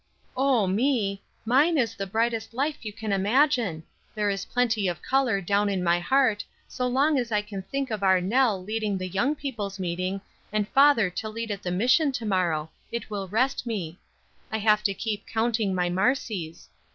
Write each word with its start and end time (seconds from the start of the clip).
"Oh 0.35 0.65
me, 0.65 1.21
mine 1.45 1.77
is 1.77 1.93
the 1.93 2.07
brightest 2.07 2.55
life 2.55 2.83
you 2.83 2.91
can 2.91 3.11
imagine; 3.13 3.83
there 4.15 4.31
is 4.31 4.45
plenty 4.45 4.87
of 4.87 5.03
color 5.03 5.41
down 5.41 5.69
in 5.69 5.83
my 5.83 5.99
heart 5.99 6.43
so 6.67 6.87
long 6.87 7.19
as 7.19 7.31
I 7.31 7.43
can 7.43 7.61
think 7.61 7.91
of 7.91 8.01
our 8.01 8.19
Nell 8.19 8.63
leading 8.63 8.97
the 8.97 9.07
young 9.07 9.35
people's 9.35 9.77
meeting, 9.77 10.19
and 10.51 10.67
father 10.69 11.11
to 11.11 11.29
lead 11.29 11.51
at 11.51 11.61
the 11.61 11.69
mission 11.69 12.11
to 12.13 12.25
morrow, 12.25 12.71
it 12.91 13.11
will 13.11 13.27
rest 13.27 13.67
me. 13.67 13.99
I 14.51 14.57
have 14.57 14.81
to 14.85 14.95
keep 14.95 15.27
'counting 15.27 15.75
my 15.75 15.87
marcies.' 15.87 16.69